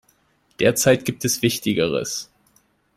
[0.59, 2.31] Derzeit gibt es Wichtigeres.